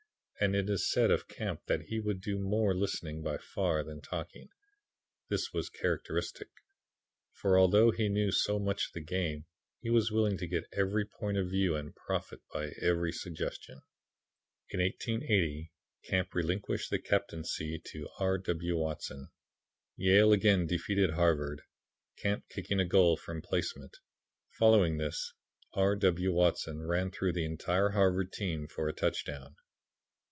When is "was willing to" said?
9.91-10.47